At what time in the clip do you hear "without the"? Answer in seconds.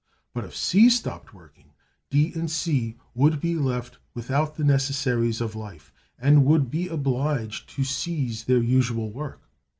4.15-4.63